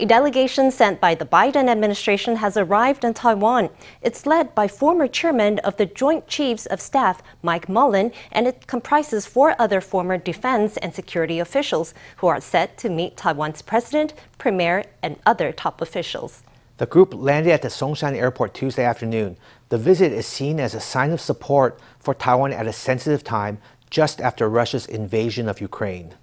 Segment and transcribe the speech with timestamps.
[0.00, 3.68] A delegation sent by the Biden administration has arrived in Taiwan.
[4.00, 8.66] It's led by former chairman of the Joint Chiefs of Staff, Mike Mullen, and it
[8.66, 14.14] comprises four other former defense and security officials who are set to meet Taiwan's president,
[14.38, 16.44] premier, and other top officials.
[16.78, 19.36] The group landed at the Songshan airport Tuesday afternoon.
[19.68, 23.58] The visit is seen as a sign of support for Taiwan at a sensitive time
[23.90, 26.14] just after Russia's invasion of Ukraine.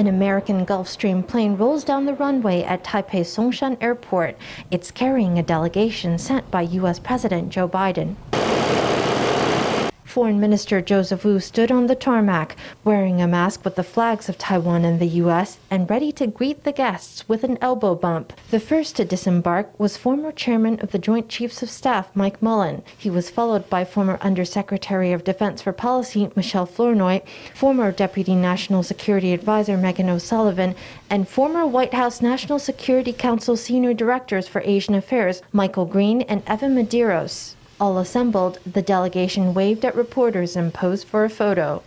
[0.00, 4.34] An American Gulfstream plane rolls down the runway at Taipei Songshan Airport.
[4.70, 6.98] It's carrying a delegation sent by U.S.
[6.98, 8.16] President Joe Biden.
[10.10, 14.36] Foreign Minister Joseph Wu stood on the tarmac, wearing a mask with the flags of
[14.36, 18.32] Taiwan and the U.S., and ready to greet the guests with an elbow bump.
[18.50, 22.82] The first to disembark was former chairman of the Joint Chiefs of Staff, Mike Mullen.
[22.98, 27.20] He was followed by former Undersecretary of Defense for Policy, Michelle Flournoy,
[27.54, 30.74] former Deputy National Security Advisor, Megan O'Sullivan,
[31.08, 36.42] and former White House National Security Council Senior Directors for Asian Affairs, Michael Green and
[36.48, 37.54] Evan Medeiros.
[37.80, 41.82] All assembled, the delegation waved at reporters and posed for a photo.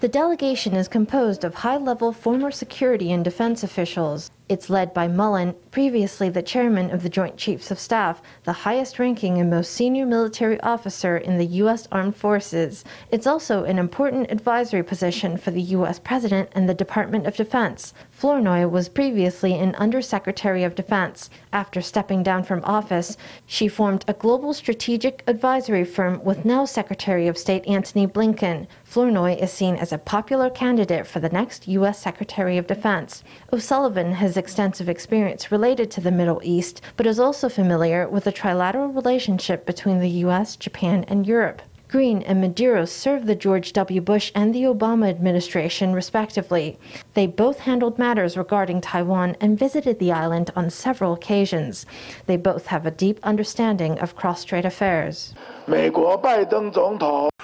[0.00, 4.30] The delegation is composed of high level former security and defense officials.
[4.46, 8.98] It's led by Mullen, previously the chairman of the Joint Chiefs of Staff, the highest
[8.98, 11.88] ranking and most senior military officer in the U.S.
[11.90, 12.84] Armed Forces.
[13.10, 15.98] It's also an important advisory position for the U.S.
[15.98, 17.94] President and the Department of Defense.
[18.10, 21.30] Flournoy was previously an Undersecretary of Defense.
[21.50, 23.16] After stepping down from office,
[23.46, 28.66] she formed a global strategic advisory firm with now Secretary of State Antony Blinken.
[28.94, 31.98] Flournoy is seen as a popular candidate for the next U.S.
[31.98, 33.24] Secretary of Defense.
[33.52, 38.32] O'Sullivan has extensive experience related to the Middle East, but is also familiar with the
[38.32, 41.60] trilateral relationship between the U.S., Japan, and Europe.
[41.88, 44.00] Green and Medeiros served the George W.
[44.00, 46.78] Bush and the Obama administration, respectively.
[47.14, 51.84] They both handled matters regarding Taiwan and visited the island on several occasions.
[52.26, 55.34] They both have a deep understanding of cross strait affairs.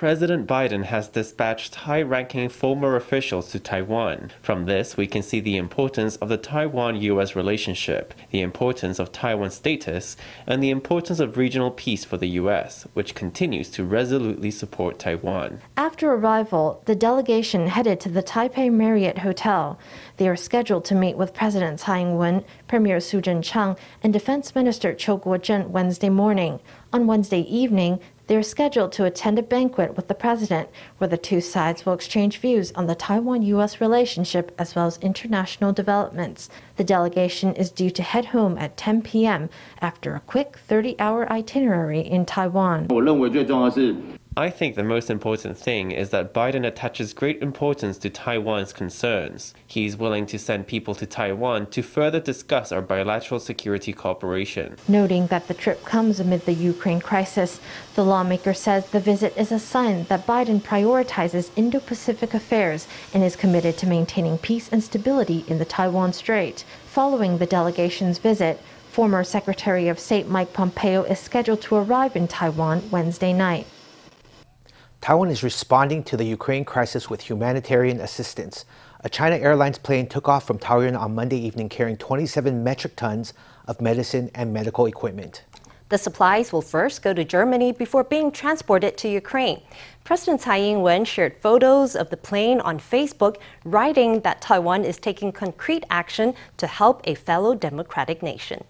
[0.01, 4.31] President Biden has dispatched high ranking former officials to Taiwan.
[4.41, 9.13] From this, we can see the importance of the Taiwan US relationship, the importance of
[9.13, 10.17] Taiwan's status,
[10.47, 15.61] and the importance of regional peace for the US, which continues to resolutely support Taiwan.
[15.77, 19.79] After arrival, the delegation headed to the Taipei Marriott Hotel.
[20.17, 24.55] They are scheduled to meet with President Tsai Ing wen, Premier Su Tseng-chang, and Defense
[24.55, 26.59] Minister Chiu Kuo-cheng Wednesday morning.
[26.91, 28.01] On Wednesday evening,
[28.31, 30.69] they are scheduled to attend a banquet with the president,
[30.99, 33.81] where the two sides will exchange views on the Taiwan U.S.
[33.81, 36.49] relationship as well as international developments.
[36.77, 39.51] The delegation is due to head home at 10 p.m.
[39.81, 42.87] after a quick 30 hour itinerary in Taiwan.
[44.37, 49.55] I think the most important thing is that Biden attaches great importance to Taiwan's concerns.
[49.67, 54.77] He is willing to send people to Taiwan to further discuss our bilateral security cooperation.
[54.87, 57.61] Noting that the trip comes amid the Ukraine crisis,
[57.97, 63.25] the lawmaker says the visit is a sign that Biden prioritizes Indo Pacific affairs and
[63.25, 66.65] is committed to maintaining peace and stability in the Taiwan Strait.
[66.87, 68.61] Following the delegation's visit,
[68.91, 73.67] former Secretary of State Mike Pompeo is scheduled to arrive in Taiwan Wednesday night.
[75.01, 78.67] Taiwan is responding to the Ukraine crisis with humanitarian assistance.
[79.03, 83.33] A China Airlines plane took off from Taoyuan on Monday evening carrying 27 metric tons
[83.67, 85.45] of medicine and medical equipment.
[85.89, 89.63] The supplies will first go to Germany before being transported to Ukraine.
[90.05, 95.33] President Tsai Ing-wen shared photos of the plane on Facebook, writing that Taiwan is taking
[95.33, 98.65] concrete action to help a fellow democratic nation.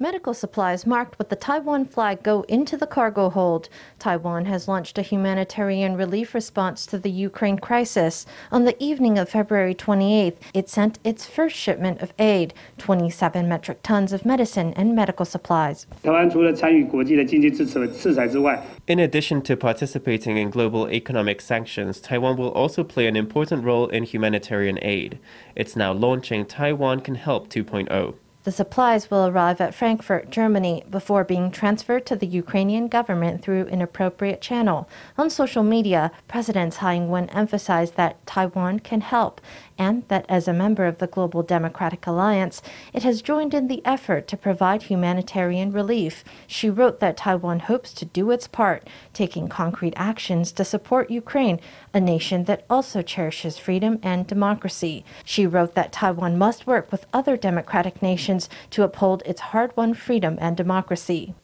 [0.00, 3.68] Medical supplies marked with the Taiwan flag go into the cargo hold.
[3.98, 8.24] Taiwan has launched a humanitarian relief response to the Ukraine crisis.
[8.52, 13.80] On the evening of February 28th, it sent its first shipment of aid 27 metric
[13.82, 15.88] tons of medicine and medical supplies.
[18.86, 23.88] In addition to participating in global economic sanctions, Taiwan will also play an important role
[23.88, 25.18] in humanitarian aid.
[25.56, 28.14] It's now launching Taiwan Can Help 2.0.
[28.48, 33.66] The supplies will arrive at Frankfurt, Germany, before being transferred to the Ukrainian government through
[33.66, 34.88] an appropriate channel.
[35.18, 39.42] On social media, President Tsai Ing-wen emphasized that Taiwan can help
[39.78, 42.60] and that as a member of the Global Democratic Alliance,
[42.92, 46.24] it has joined in the effort to provide humanitarian relief.
[46.46, 51.60] She wrote that Taiwan hopes to do its part, taking concrete actions to support Ukraine,
[51.94, 55.04] a nation that also cherishes freedom and democracy.
[55.24, 59.94] She wrote that Taiwan must work with other democratic nations to uphold its hard won
[59.94, 61.34] freedom and democracy.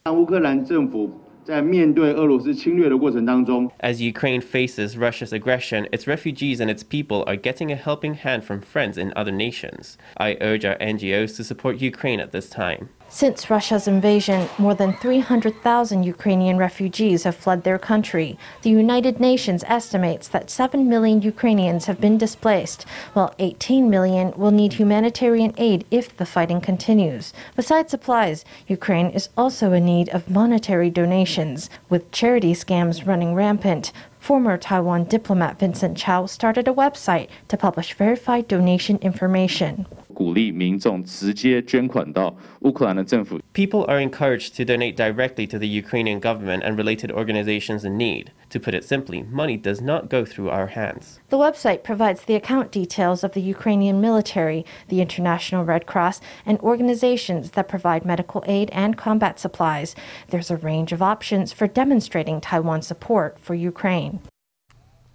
[1.44, 8.42] 在面对俄罗斯侵略的过程当中，As Ukraine faces Russia's aggression, its refugees and its people are getting a helping hand
[8.42, 9.96] from friends in other nations.
[10.16, 12.90] I urge our NGOs to support Ukraine at this time.
[13.07, 18.37] Since Russia's invasion, more than 300,000 Ukrainian refugees have fled their country.
[18.63, 24.51] The United Nations estimates that 7 million Ukrainians have been displaced, while 18 million will
[24.51, 27.31] need humanitarian aid if the fighting continues.
[27.55, 33.93] Besides supplies, Ukraine is also in need of monetary donations, with charity scams running rampant.
[34.25, 39.85] Former Taiwan diplomat Vincent Chao started a website to publish verified donation information.
[43.53, 48.31] People are encouraged to donate directly to the Ukrainian government and related organizations in need.
[48.55, 51.19] To put it simply, money does not go through our hands.
[51.27, 56.57] The website provides the account details of the Ukrainian military, the International Red Cross, and
[56.61, 59.93] organizations that provide medical aid and combat supplies.
[60.29, 64.21] There's a range of options for demonstrating Taiwan's support for Ukraine.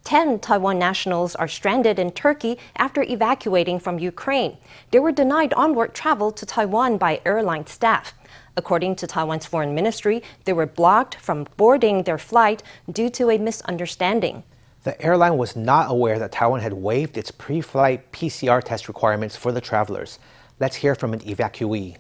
[0.04, 4.58] 10 Taiwan nationals are stranded in Turkey after evacuating from Ukraine.
[4.90, 8.12] They were denied onward travel to Taiwan by airline staff.
[8.59, 13.37] According to Taiwan's foreign ministry, they were blocked from boarding their flight due to a
[13.37, 14.43] misunderstanding.
[14.83, 19.35] The airline was not aware that Taiwan had waived its pre flight PCR test requirements
[19.35, 20.19] for the travelers.
[20.59, 21.97] Let's hear from an evacuee.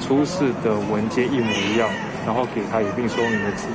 [0.00, 1.88] 出示的文件一模一样，
[2.26, 3.66] 然后给他一并说明了字。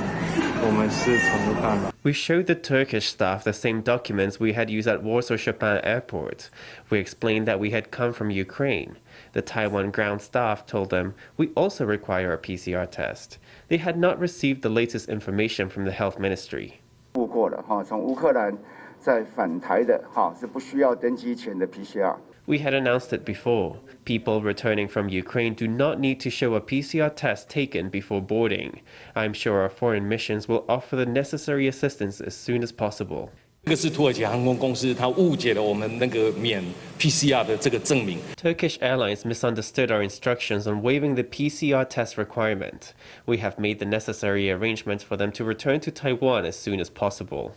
[0.62, 1.78] 我们是从武汉。
[2.02, 6.50] We showed the Turkish staff the same documents we had used at Warsaw Chopin Airport.
[6.90, 8.96] We explained that we had come from Ukraine.
[9.32, 13.38] The Taiwan ground staff told them we also require a PCR test.
[13.68, 16.80] They had not received the latest information from the health ministry.
[17.12, 18.56] 过过了哈，从乌克兰
[18.98, 23.78] 在返台的哈是不需要登机前的 PCR。we had announced it before.
[24.04, 28.82] People returning from Ukraine do not need to show a PCR test taken before boarding.
[29.16, 33.32] I'm sure our foreign missions will offer the necessary assistance as soon as possible.
[33.64, 36.62] 这个是土耳其航空公司，它误解了我们那个免
[37.00, 38.20] PCR 的这个证明。
[38.36, 42.92] Turkish Airlines misunderstood our instructions on waiving the PCR test requirement.
[43.24, 46.88] We have made the necessary arrangements for them to return to Taiwan as soon as
[46.88, 47.54] possible.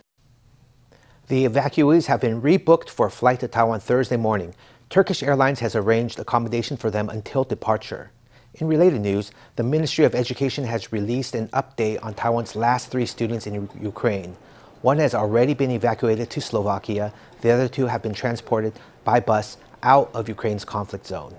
[1.28, 4.56] The evacuees have been rebooked for a flight to Taiwan Thursday morning.
[4.90, 8.10] Turkish Airlines has arranged accommodation for them until departure.
[8.56, 13.06] In related news, the Ministry of Education has released an update on Taiwan's last three
[13.06, 14.36] students in Ukraine.
[14.85, 17.11] One has already been evacuated to Slovakia,
[17.41, 21.35] the other two have been transported by bus out of Ukraine's conflict zone.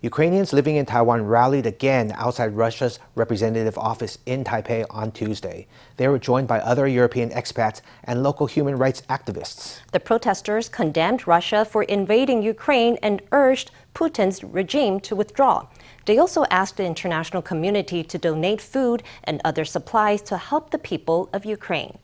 [0.00, 5.66] Ukrainians living in Taiwan rallied again outside Russia's representative office in Taipei on Tuesday.
[5.98, 9.80] They were joined by other European expats and local human rights activists.
[9.92, 15.66] The protesters condemned Russia for invading Ukraine and urged Putin's regime to withdraw.
[16.05, 20.77] They also asked the international community to donate food and other supplies to help the
[20.77, 21.97] people of Ukraine.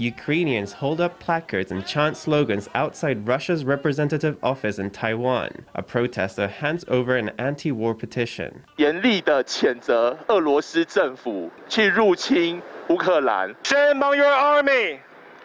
[0.00, 5.50] Ukrainians hold up placards and chant slogans outside Russia's representative office in Taiwan.
[5.74, 8.62] A protester hands over an anti-war petition.
[8.76, 13.54] 严厉的谴责俄罗斯政府去入侵乌克兰。
[13.62, 15.00] Shame on your army,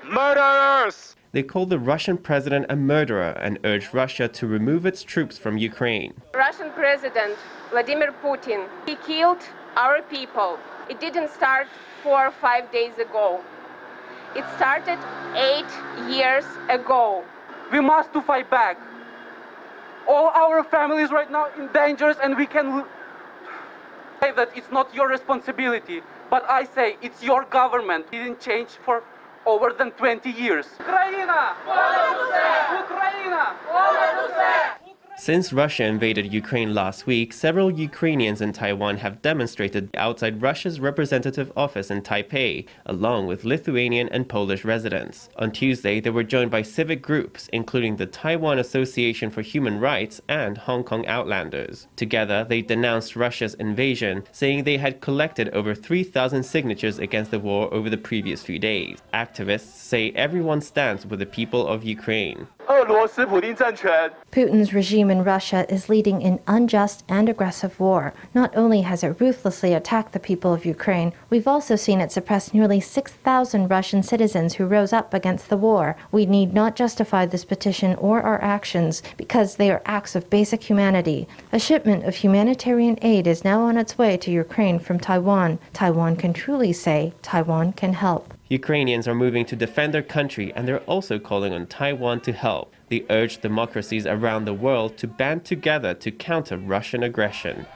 [0.06, 1.16] murderers!
[1.33, 5.59] They called the Russian president a murderer and urged Russia to remove its troops from
[5.59, 6.13] Ukraine.
[6.35, 7.37] Russian President
[7.71, 9.43] Vladimir Putin, he killed
[9.77, 10.59] our people.
[10.89, 11.69] It didn't start
[12.03, 13.41] four or five days ago.
[14.35, 14.99] It started
[15.37, 15.71] eight
[16.09, 17.23] years ago.
[17.71, 18.77] We must to fight back.
[20.09, 22.85] All our families right now in danger and we can
[24.21, 26.03] say that it's not your responsibility.
[26.29, 28.07] But I say it's your government.
[28.11, 29.05] It didn't change for
[29.47, 30.67] over than 20 years.
[30.79, 31.29] Ukraine!
[32.85, 34.77] Ukraine!
[35.21, 41.53] Since Russia invaded Ukraine last week, several Ukrainians in Taiwan have demonstrated outside Russia's representative
[41.55, 45.29] office in Taipei, along with Lithuanian and Polish residents.
[45.37, 50.23] On Tuesday, they were joined by civic groups, including the Taiwan Association for Human Rights
[50.27, 51.87] and Hong Kong Outlanders.
[51.97, 57.69] Together, they denounced Russia's invasion, saying they had collected over 3,000 signatures against the war
[57.75, 58.97] over the previous few days.
[59.13, 62.47] Activists say everyone stands with the people of Ukraine.
[64.31, 68.15] Putin's regime in Russia is leading an unjust and aggressive war.
[68.33, 72.55] Not only has it ruthlessly attacked the people of Ukraine, we've also seen it suppress
[72.55, 75.97] nearly 6,000 Russian citizens who rose up against the war.
[76.13, 80.63] We need not justify this petition or our actions because they are acts of basic
[80.63, 81.27] humanity.
[81.51, 85.59] A shipment of humanitarian aid is now on its way to Ukraine from Taiwan.
[85.73, 88.33] Taiwan can truly say Taiwan can help.
[88.51, 92.75] Ukrainians are moving to defend their country and they're also calling on Taiwan to help.
[92.89, 97.67] They urged democracies around the world to band together to counter Russian aggression.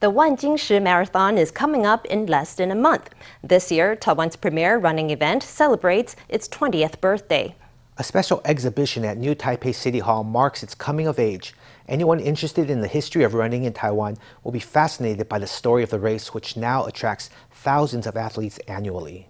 [0.00, 3.10] The Wan Jin Shi Marathon is coming up in less than a month.
[3.42, 7.54] This year, Taiwan's premier running event celebrates its 20th birthday.
[7.98, 11.54] A special exhibition at New Taipei City Hall marks its coming of age.
[11.86, 15.82] Anyone interested in the history of running in Taiwan will be fascinated by the story
[15.82, 19.28] of the race, which now attracts thousands of athletes annually.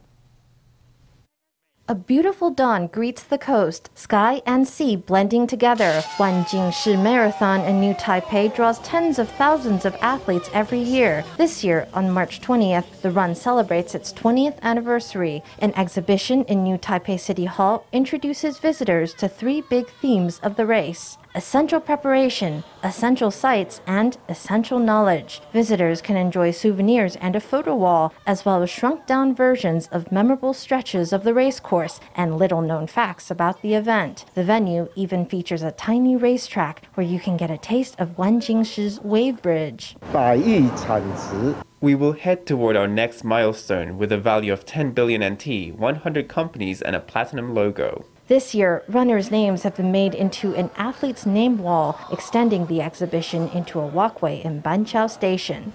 [1.90, 6.04] A beautiful dawn greets the coast, sky and sea blending together.
[6.20, 11.24] Wan Jin Shi Marathon in New Taipei draws tens of thousands of athletes every year.
[11.36, 15.42] This year, on March 20th, the run celebrates its 20th anniversary.
[15.58, 20.66] An exhibition in New Taipei City Hall introduces visitors to three big themes of the
[20.66, 25.40] race essential preparation, essential sights, and essential knowledge.
[25.52, 30.10] Visitors can enjoy souvenirs and a photo wall, as well as shrunk down versions of
[30.10, 34.24] memorable stretches of the race course and little known facts about the event.
[34.34, 38.40] The venue even features a tiny racetrack where you can get a taste of Wan
[38.40, 39.96] Jin Shi's wave bridge.
[41.80, 46.28] We will head toward our next milestone with a value of 10 billion NT, 100
[46.28, 48.04] companies, and a platinum logo.
[48.30, 53.48] This year, runners' names have been made into an athlete's name wall, extending the exhibition
[53.48, 55.72] into a walkway in Banqiao Station.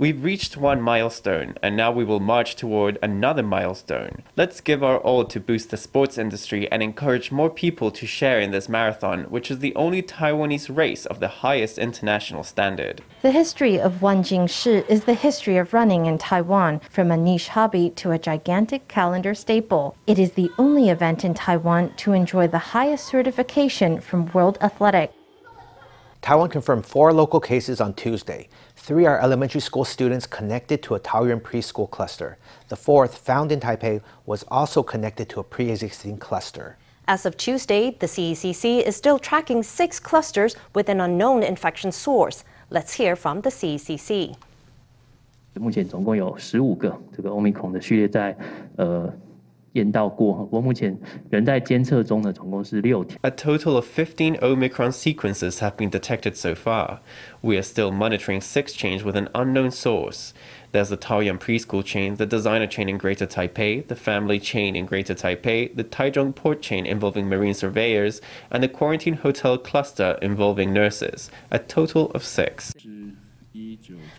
[0.00, 4.22] We've reached one milestone, and now we will march toward another milestone.
[4.36, 8.38] Let's give our all to boost the sports industry and encourage more people to share
[8.38, 13.02] in this marathon, which is the only Taiwanese race of the highest international standard.
[13.22, 17.16] The history of Wan Jin Shi is the history of running in Taiwan, from a
[17.16, 19.96] niche hobby to a gigantic calendar staple.
[20.06, 25.17] It is the only event in Taiwan to enjoy the highest certification from World Athletics.
[26.21, 28.47] Taiwan confirmed four local cases on Tuesday.
[28.77, 32.37] Three are elementary school students connected to a Taoyuan preschool cluster.
[32.69, 36.77] The fourth, found in Taipei, was also connected to a pre existing cluster.
[37.07, 42.45] As of Tuesday, the CECC is still tracking six clusters with an unknown infection source.
[42.69, 44.35] Let's hear from the CECC.
[45.59, 48.35] 目前总共有十五个这个 Omicron 的序列在
[48.77, 49.11] 呃
[49.73, 50.95] 验到过，不过目前
[51.29, 53.17] 仍在监测中的总共是六条。
[53.23, 56.99] A total of 15 Omicron sequences have been detected so far.
[57.41, 60.31] We are still monitoring six chains with an unknown source.
[60.71, 64.85] There's the Taoyuan preschool chain, the designer chain in Greater Taipei, the family chain in
[64.85, 68.21] Greater Taipei, the Taichung port chain involving marine surveyors,
[68.51, 71.29] and the quarantine hotel cluster involving nurses.
[71.51, 72.73] A total of six.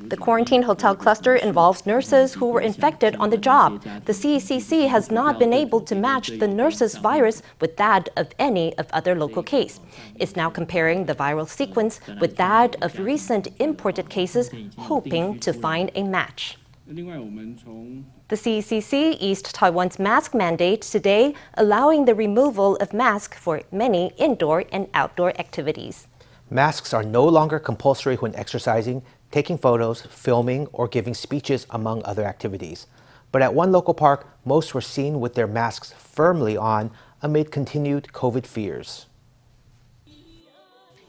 [0.02, 3.84] The quarantine hotel cluster involves nurses who were infected on the job.
[4.06, 8.78] The CECC has not been able to match the nurses' virus with that of any
[8.78, 9.80] of other local case.
[10.16, 15.92] It's now comparing the viral sequence with that of recent imported cases, hoping to find
[15.96, 16.58] a match.
[16.88, 24.66] The CECC eased Taiwan's mask mandate today, allowing the removal of masks for many indoor
[24.72, 26.08] and outdoor activities.
[26.52, 32.26] Masks are no longer compulsory when exercising, taking photos, filming, or giving speeches, among other
[32.26, 32.88] activities.
[33.32, 38.08] But at one local park, most were seen with their masks firmly on amid continued
[38.14, 39.06] COVID fears.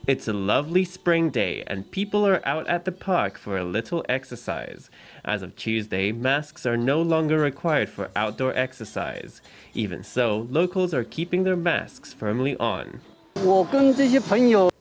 [0.06, 4.04] It's a lovely spring day, and people are out at the park for a little
[4.08, 4.90] exercise.
[5.24, 9.42] As of Tuesday, masks are no longer required for outdoor exercise.
[9.74, 13.00] Even so, locals are keeping their masks firmly on.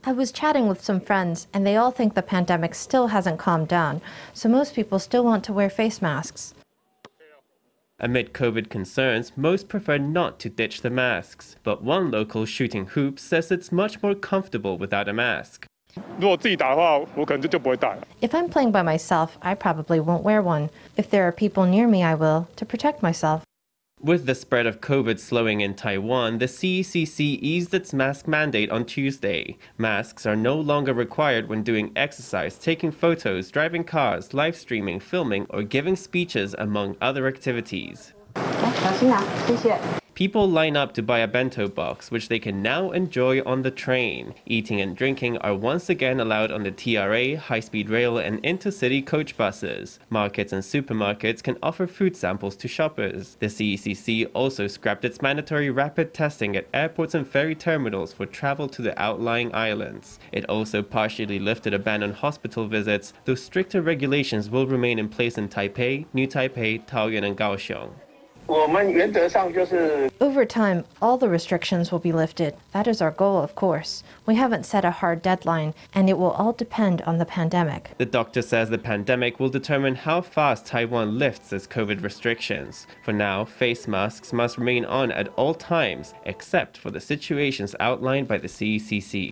[0.06, 3.68] I was chatting with some friends, and they all think the pandemic still hasn't calmed
[3.68, 4.02] down,
[4.34, 6.54] so most people still want to wear face masks.
[8.00, 13.20] Amid COVID concerns, most prefer not to ditch the masks, but one local shooting hoop
[13.20, 15.66] says it's much more comfortable without a mask.
[18.22, 20.70] If I'm playing by myself, I probably won't wear one.
[20.96, 23.44] If there are people near me, I will, to protect myself.
[24.02, 28.86] With the spread of COVID slowing in Taiwan, the CECC eased its mask mandate on
[28.86, 29.58] Tuesday.
[29.78, 35.48] Masks are no longer required when doing exercise, taking photos, driving cars, live streaming, filming,
[35.50, 38.14] or giving speeches, among other activities.
[40.20, 43.72] People line up to buy a bento box, which they can now enjoy on the
[43.72, 44.34] train.
[44.46, 49.06] Eating and drinking are once again allowed on the TRA, high speed rail, and intercity
[49.06, 49.98] coach buses.
[50.10, 53.38] Markets and supermarkets can offer food samples to shoppers.
[53.40, 58.68] The CECC also scrapped its mandatory rapid testing at airports and ferry terminals for travel
[58.68, 60.20] to the outlying islands.
[60.34, 65.08] It also partially lifted a ban on hospital visits, though stricter regulations will remain in
[65.08, 67.92] place in Taipei, New Taipei, Taoyuan, and Kaohsiung.
[68.50, 72.56] Over time, all the restrictions will be lifted.
[72.72, 74.04] That is our goal, of course.
[74.26, 77.92] We haven't set a hard deadline, and it will all depend on the pandemic.
[78.00, 82.88] The doctor says the pandemic will determine how fast Taiwan lifts its COVID restrictions.
[83.04, 88.28] For now, face masks must remain on at all times, except for the situations outlined
[88.28, 89.30] by the CECC.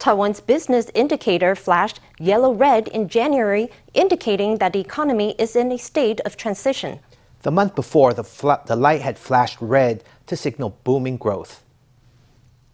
[0.00, 5.78] Taiwan's business indicator flashed yellow red in January, indicating that the economy is in a
[5.78, 6.98] state of transition.
[7.41, 11.59] The month before, the, fl- the light had flashed red to signal booming growth.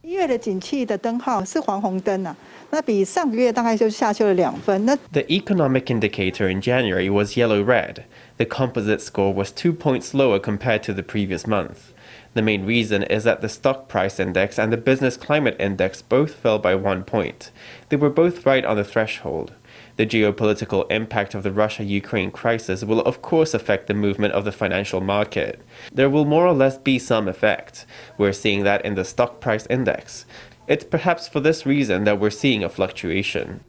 [0.01, 2.35] 一月的景气的灯号是黄红灯啊，
[2.71, 4.85] 那比上个月大概就下修了两分。
[4.85, 8.03] 那 The economic indicator in January was yellow red.
[8.37, 11.91] The composite score was two points lower compared to the previous month.
[12.33, 16.35] The main reason is that the stock price index and the business climate index both
[16.35, 17.51] fell by one point.
[17.89, 19.51] They were both right on the threshold.
[19.96, 24.44] The geopolitical impact of the Russia Ukraine crisis will, of course, affect the movement of
[24.44, 25.60] the financial market.
[25.92, 27.86] There will more or less be some effect.
[28.18, 30.26] We're seeing that in the stock price index.
[30.66, 33.62] It's perhaps for this reason that we're seeing a fluctuation.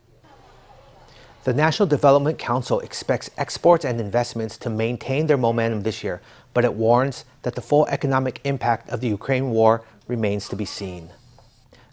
[1.44, 6.24] The National Development Council expects exports and investments to maintain their momentum this year,
[6.56, 10.66] but it warns that the full economic impact of the Ukraine war remains to be
[10.66, 11.12] seen.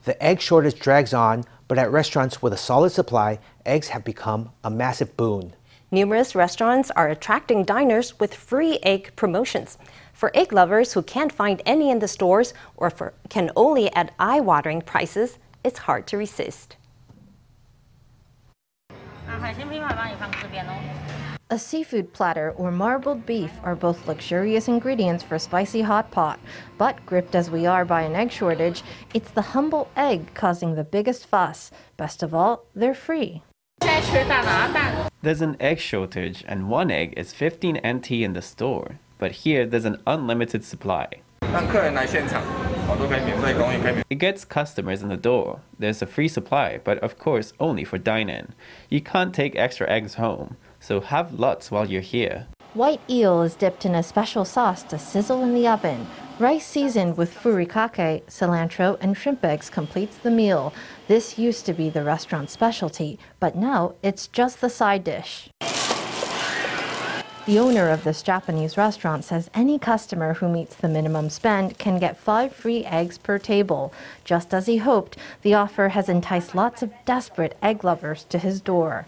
[0.04, 4.50] The egg shortage drags on, but at restaurants with a solid supply, eggs have become
[4.62, 5.54] a massive boon.
[5.90, 9.78] Numerous restaurants are attracting diners with free egg promotions.
[10.12, 14.12] For egg lovers who can't find any in the stores or for, can only at
[14.18, 16.76] eye watering prices, it's hard to resist.
[18.90, 19.38] Uh,
[21.52, 26.40] A seafood platter or marbled beef are both luxurious ingredients for a spicy hot pot,
[26.78, 28.82] but gripped as we are by an egg shortage,
[29.12, 31.70] it's the humble egg causing the biggest fuss.
[31.98, 33.42] Best of all, they're free.
[33.82, 38.98] There's an egg shortage, and one egg is 15 NT in the store.
[39.18, 41.20] But here, there's an unlimited supply.
[44.08, 45.60] It gets customers in the door.
[45.78, 48.54] There's a free supply, but of course only for dine in.
[48.88, 52.46] You can't take extra eggs home, so have lots while you're here.
[52.74, 56.06] White eel is dipped in a special sauce to sizzle in the oven.
[56.38, 60.72] Rice seasoned with furikake, cilantro, and shrimp eggs completes the meal.
[61.06, 65.50] This used to be the restaurant's specialty, but now it's just the side dish.
[67.44, 71.98] The owner of this Japanese restaurant says any customer who meets the minimum spend can
[71.98, 73.92] get five free eggs per table.
[74.24, 78.60] Just as he hoped, the offer has enticed lots of desperate egg lovers to his
[78.60, 79.06] door.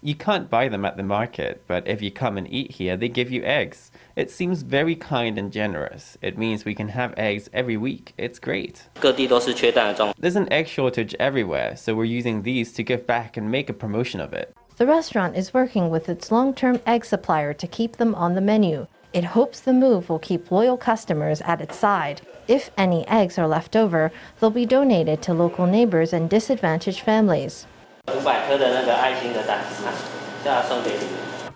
[0.00, 3.08] You can't buy them at the market, but if you come and eat here, they
[3.08, 3.90] give you eggs.
[4.16, 6.16] It seems very kind and generous.
[6.22, 8.14] It means we can have eggs every week.
[8.16, 8.88] It's great.
[10.18, 13.74] There's an egg shortage everywhere, so we're using these to give back and make a
[13.74, 14.56] promotion of it.
[14.76, 18.40] The restaurant is working with its long term egg supplier to keep them on the
[18.40, 18.86] menu.
[19.12, 22.22] It hopes the move will keep loyal customers at its side.
[22.46, 27.66] If any eggs are left over, they'll be donated to local neighbors and disadvantaged families.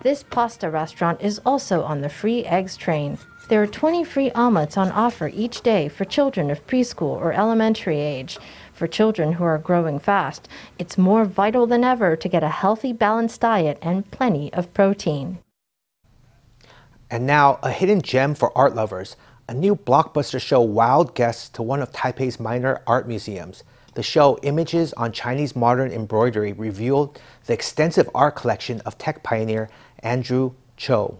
[0.01, 3.19] This pasta restaurant is also on the free eggs train.
[3.49, 7.99] There are 20 free omelets on offer each day for children of preschool or elementary
[7.99, 8.39] age.
[8.73, 10.47] For children who are growing fast,
[10.79, 15.39] it's more vital than ever to get a healthy, balanced diet and plenty of protein.
[17.11, 19.15] And now, a hidden gem for art lovers.
[19.49, 23.63] A new blockbuster show wowed guests to one of Taipei's minor art museums.
[23.95, 29.67] The show Images on Chinese Modern Embroidery revealed the extensive art collection of tech pioneer
[30.03, 31.17] Andrew Chu.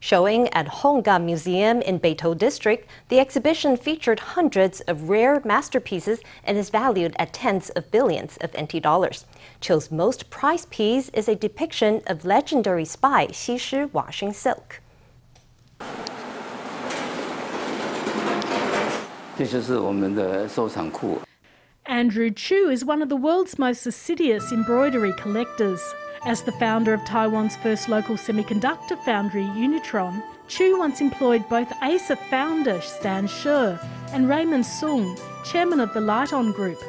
[0.00, 6.56] Showing at Hongga Museum in Beitou District, the exhibition featured hundreds of rare masterpieces and
[6.56, 9.26] is valued at tens of billions of NT dollars.
[9.60, 14.80] Chu's most prized piece is a depiction of legendary spy Xi Shi washing silk.
[21.84, 25.82] Andrew Chu is one of the world's most assiduous embroidery collectors.
[26.24, 32.16] As the founder of Taiwan's first local semiconductor foundry, Unitron, Chu once employed both Acer
[32.16, 33.78] founder Stan Shih
[34.12, 36.82] and Raymond Soong, chairman of the Lite-On Group.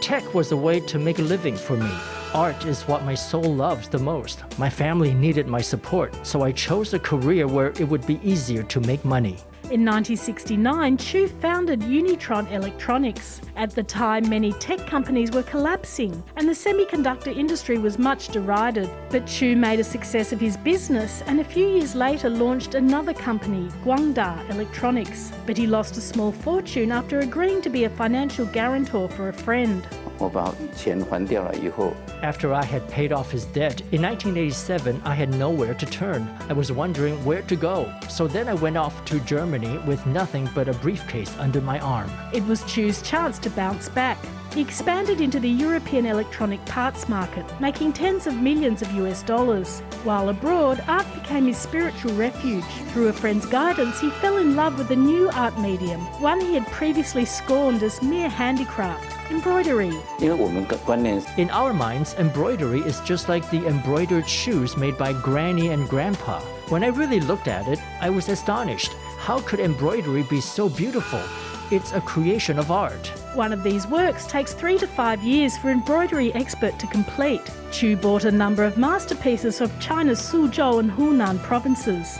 [0.00, 1.90] Tech was a way to make a living for me.
[2.34, 4.42] Art is what my soul loves the most.
[4.58, 8.62] My family needed my support, so I chose a career where it would be easier
[8.62, 9.36] to make money.
[9.64, 13.42] In 1969, Chu founded Unitron Electronics.
[13.56, 18.88] At the time, many tech companies were collapsing and the semiconductor industry was much derided.
[19.10, 23.14] But Chu made a success of his business and a few years later launched another
[23.14, 25.32] company, Guangda Electronics.
[25.44, 29.34] But he lost a small fortune after agreeing to be a financial guarantor for a
[29.34, 29.86] friend.
[30.21, 31.93] 我把钱还掉了以后，
[32.23, 36.27] After I had paid off his debt, in 1987 I had nowhere to turn.
[36.49, 37.85] I was wondering where to go.
[38.09, 42.09] So then I went off to Germany with nothing but a briefcase under my arm.
[42.33, 44.17] It was Chu's chance to bounce back.
[44.54, 49.80] He expanded into the European electronic parts market, making tens of millions of US dollars.
[50.04, 52.64] While abroad, art became his spiritual refuge.
[52.92, 56.52] Through a friend's guidance, he fell in love with a new art medium, one he
[56.54, 59.92] had previously scorned as mere handicraft embroidery.
[60.20, 66.40] In our minds, embroidery is just like the embroidered shoes made by Granny and Grandpa.
[66.68, 68.92] When I really looked at it, I was astonished.
[69.18, 71.22] How could embroidery be so beautiful?
[71.70, 73.10] It's a creation of art.
[73.33, 77.41] One of these works takes three to five years for embroidery expert to complete.
[77.71, 82.17] Chu bought a number of masterpieces of China's Suzhou and Hunan provinces.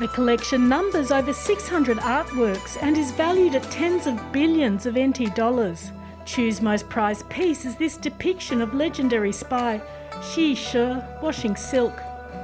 [0.00, 5.34] The collection numbers over 600 artworks and is valued at tens of billions of NT
[5.34, 5.92] dollars.
[6.24, 9.80] Chu's most prized piece is this depiction of legendary spy
[10.22, 11.92] Xi Shi washing silk.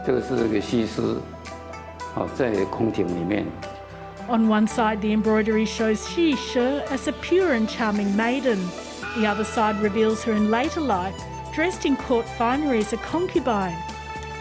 [0.07, 1.21] 这个是这个西施，
[2.15, 3.45] 好在宫廷里面
[4.30, 8.60] on one side, the embroidery shows Xi Shi as a pure and charming maiden.
[9.18, 11.16] The other side reveals her in later life,
[11.54, 13.78] dressed in court finery as a concubine.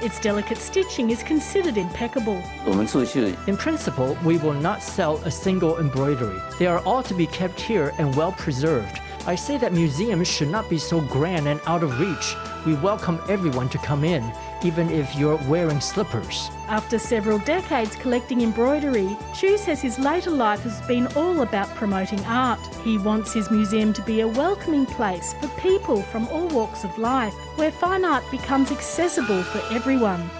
[0.02, 2.42] Its delicate stitching is considered impeccable.
[2.66, 6.40] In principle, we will not sell a single embroidery.
[6.58, 9.00] They are all to be kept here and well preserved.
[9.26, 12.34] I say that museums should not be so grand and out of reach.
[12.66, 14.30] We welcome everyone to come in,
[14.62, 16.50] even if you're wearing slippers.
[16.68, 22.24] After several decades collecting embroidery, Chu says his later life has been all about promoting
[22.24, 22.58] art.
[22.82, 26.96] He wants his museum to be a welcoming place for people from all walks of
[26.96, 30.30] life, where fine art becomes accessible for everyone.